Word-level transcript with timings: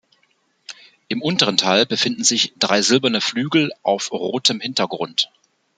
Im 1.09 1.21
unteren 1.21 1.57
Teil 1.57 1.85
befinden 1.85 2.23
sich 2.23 2.53
drei 2.57 2.81
silberne 2.81 3.21
Flügel 3.21 3.71
auf 3.83 4.11
rotem 4.11 4.59
Hintergrund. 4.59 5.31